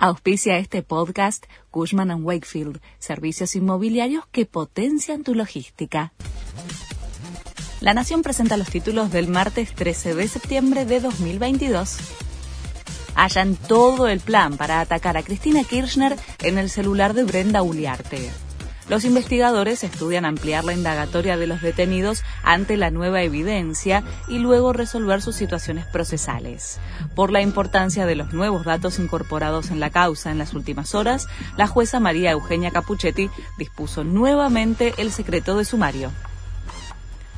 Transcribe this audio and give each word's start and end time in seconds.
Auspicia 0.00 0.58
este 0.58 0.84
podcast 0.84 1.44
Cushman⁇ 1.72 2.10
Wakefield, 2.22 2.80
servicios 3.00 3.56
inmobiliarios 3.56 4.24
que 4.30 4.46
potencian 4.46 5.24
tu 5.24 5.34
logística. 5.34 6.12
La 7.80 7.94
Nación 7.94 8.22
presenta 8.22 8.56
los 8.56 8.68
títulos 8.68 9.10
del 9.10 9.26
martes 9.26 9.74
13 9.74 10.14
de 10.14 10.28
septiembre 10.28 10.84
de 10.84 11.00
2022. 11.00 11.96
Hallan 13.16 13.56
todo 13.56 14.06
el 14.06 14.20
plan 14.20 14.56
para 14.56 14.80
atacar 14.80 15.16
a 15.16 15.24
Cristina 15.24 15.64
Kirchner 15.64 16.16
en 16.44 16.58
el 16.58 16.70
celular 16.70 17.12
de 17.12 17.24
Brenda 17.24 17.62
Uliarte. 17.62 18.30
Los 18.88 19.04
investigadores 19.04 19.84
estudian 19.84 20.24
ampliar 20.24 20.64
la 20.64 20.72
indagatoria 20.72 21.36
de 21.36 21.46
los 21.46 21.60
detenidos 21.60 22.22
ante 22.42 22.76
la 22.76 22.90
nueva 22.90 23.22
evidencia 23.22 24.02
y 24.28 24.38
luego 24.38 24.72
resolver 24.72 25.20
sus 25.20 25.36
situaciones 25.36 25.84
procesales. 25.86 26.80
Por 27.14 27.30
la 27.30 27.42
importancia 27.42 28.06
de 28.06 28.16
los 28.16 28.32
nuevos 28.32 28.64
datos 28.64 28.98
incorporados 28.98 29.70
en 29.70 29.80
la 29.80 29.90
causa 29.90 30.30
en 30.30 30.38
las 30.38 30.54
últimas 30.54 30.94
horas, 30.94 31.28
la 31.58 31.66
jueza 31.66 32.00
María 32.00 32.30
Eugenia 32.30 32.70
Capuchetti 32.70 33.28
dispuso 33.58 34.04
nuevamente 34.04 34.94
el 34.96 35.12
secreto 35.12 35.56
de 35.58 35.64
sumario 35.64 36.10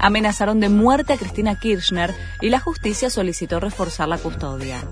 amenazaron 0.01 0.61
de 0.61 0.70
muerte 0.70 1.12
a 1.12 1.17
Cristina 1.19 1.59
Kirchner 1.59 2.14
y 2.41 2.48
la 2.48 2.59
justicia 2.59 3.11
solicitó 3.11 3.61
reforzar 3.61 4.09
la 4.09 4.17
custodia. 4.19 4.83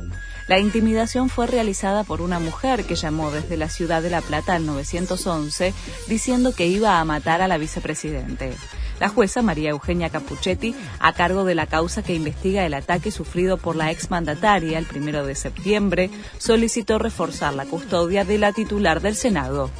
La 0.48 0.58
intimidación 0.58 1.28
fue 1.28 1.46
realizada 1.46 2.04
por 2.04 2.22
una 2.22 2.38
mujer 2.38 2.84
que 2.84 2.94
llamó 2.94 3.30
desde 3.30 3.58
la 3.58 3.68
ciudad 3.68 4.00
de 4.00 4.08
La 4.08 4.22
Plata 4.22 4.54
al 4.54 4.64
911 4.64 5.74
diciendo 6.08 6.54
que 6.54 6.66
iba 6.66 6.98
a 6.98 7.04
matar 7.04 7.42
a 7.42 7.48
la 7.48 7.58
vicepresidente. 7.58 8.54
La 8.98 9.10
jueza 9.10 9.42
María 9.42 9.70
Eugenia 9.70 10.08
Capuchetti, 10.08 10.74
a 10.98 11.12
cargo 11.12 11.44
de 11.44 11.54
la 11.54 11.66
causa 11.66 12.02
que 12.02 12.14
investiga 12.14 12.64
el 12.64 12.72
ataque 12.72 13.10
sufrido 13.10 13.58
por 13.58 13.76
la 13.76 13.90
exmandataria 13.90 14.78
el 14.78 14.86
primero 14.86 15.24
de 15.26 15.34
septiembre, 15.34 16.10
solicitó 16.38 16.98
reforzar 16.98 17.52
la 17.52 17.66
custodia 17.66 18.24
de 18.24 18.38
la 18.38 18.52
titular 18.52 19.02
del 19.02 19.16
Senado. 19.16 19.70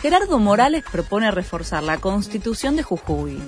Gerardo 0.00 0.38
Morales 0.38 0.84
propone 0.90 1.30
reforzar 1.30 1.82
la 1.82 1.98
constitución 1.98 2.76
de 2.76 2.82
Jujuy. 2.82 3.38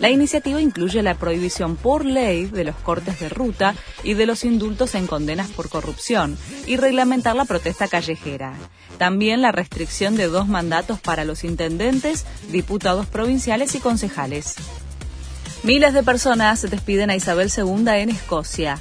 La 0.00 0.10
iniciativa 0.10 0.60
incluye 0.60 1.02
la 1.02 1.14
prohibición 1.14 1.76
por 1.76 2.04
ley 2.04 2.46
de 2.46 2.64
los 2.64 2.76
cortes 2.76 3.18
de 3.20 3.28
ruta 3.28 3.74
y 4.02 4.14
de 4.14 4.26
los 4.26 4.44
indultos 4.44 4.94
en 4.94 5.06
condenas 5.06 5.48
por 5.50 5.68
corrupción 5.68 6.36
y 6.66 6.76
reglamentar 6.76 7.34
la 7.34 7.46
protesta 7.46 7.88
callejera. 7.88 8.54
También 8.98 9.42
la 9.42 9.52
restricción 9.52 10.16
de 10.16 10.28
dos 10.28 10.48
mandatos 10.48 11.00
para 11.00 11.24
los 11.24 11.44
intendentes, 11.44 12.26
diputados 12.50 13.06
provinciales 13.06 13.74
y 13.74 13.78
concejales. 13.80 14.56
Miles 15.62 15.94
de 15.94 16.02
personas 16.02 16.62
despiden 16.62 17.10
a 17.10 17.16
Isabel 17.16 17.50
II 17.54 17.88
en 17.88 18.10
Escocia. 18.10 18.78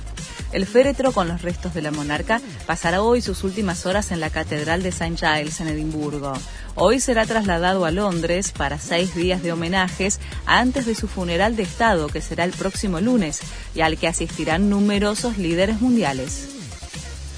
El 0.55 0.65
féretro 0.65 1.11
con 1.11 1.27
los 1.27 1.41
restos 1.41 1.73
de 1.73 1.81
la 1.81 1.91
monarca 1.91 2.39
pasará 2.65 3.01
hoy 3.01 3.21
sus 3.21 3.43
últimas 3.43 3.85
horas 3.85 4.11
en 4.11 4.21
la 4.21 4.29
Catedral 4.29 4.83
de 4.83 4.87
St. 4.87 5.17
Giles 5.17 5.59
en 5.59 5.67
Edimburgo. 5.67 6.31
Hoy 6.75 7.01
será 7.01 7.25
trasladado 7.25 7.83
a 7.83 7.91
Londres 7.91 8.53
para 8.57 8.79
seis 8.79 9.13
días 9.15 9.43
de 9.43 9.51
homenajes 9.51 10.21
antes 10.45 10.85
de 10.85 10.95
su 10.95 11.09
funeral 11.09 11.57
de 11.57 11.63
Estado, 11.63 12.07
que 12.07 12.21
será 12.21 12.45
el 12.45 12.51
próximo 12.51 13.01
lunes, 13.01 13.41
y 13.75 13.81
al 13.81 13.97
que 13.97 14.07
asistirán 14.07 14.69
numerosos 14.69 15.37
líderes 15.37 15.81
mundiales. 15.81 16.47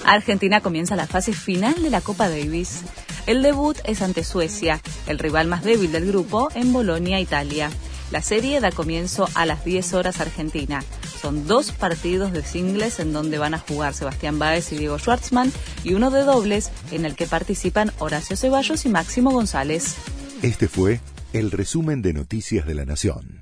Argentina 0.06 0.62
comienza 0.62 0.96
la 0.96 1.08
fase 1.08 1.34
final 1.34 1.82
de 1.82 1.90
la 1.90 2.02
Copa 2.02 2.30
Davis. 2.30 2.82
El 3.26 3.42
debut 3.42 3.80
es 3.86 4.04
ante 4.04 4.24
Suecia, 4.24 4.80
el 5.08 5.18
rival 5.18 5.48
más 5.48 5.64
débil 5.64 5.92
del 5.92 6.06
grupo, 6.06 6.50
en 6.54 6.72
Bolonia, 6.72 7.20
Italia. 7.20 7.72
La 8.12 8.22
serie 8.22 8.60
da 8.62 8.72
comienzo 8.72 9.28
a 9.34 9.48
las 9.48 9.66
10 9.66 9.96
horas 9.96 10.22
Argentina. 10.22 10.84
Son 11.22 11.48
dos 11.48 11.72
partidos 11.72 12.32
de 12.32 12.44
singles 12.44 13.00
en 13.00 13.14
donde 13.14 13.38
van 13.38 13.54
a 13.54 13.60
jugar 13.60 13.94
Sebastián 13.94 14.40
Báez 14.40 14.72
y 14.72 14.78
Diego 14.78 15.00
Schwartzman 15.00 15.52
y 15.84 15.94
uno 15.94 16.12
de 16.12 16.22
dobles 16.22 16.72
en 16.92 17.06
el 17.06 17.16
que 17.16 17.26
participan 17.26 17.92
Horacio 18.00 18.36
Ceballos 18.38 18.86
y 18.86 18.90
Máximo 18.90 19.32
González. 19.32 19.96
Este 20.42 20.68
fue 20.68 21.00
el 21.34 21.52
resumen 21.52 22.02
de 22.02 22.14
Noticias 22.14 22.66
de 22.66 22.76
la 22.76 22.86
Nación. 22.86 23.37